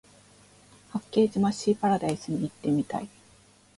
[0.93, 3.09] 八景島シーパラダイスに行ってみたい